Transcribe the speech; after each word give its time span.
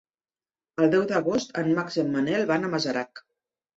El 0.83 0.87
deu 0.95 1.03
d'agost 1.11 1.53
en 1.63 1.71
Max 1.81 1.99
i 1.99 2.03
en 2.07 2.11
Manel 2.17 2.49
van 2.53 2.67
a 2.67 2.73
Masarac. 2.77 3.23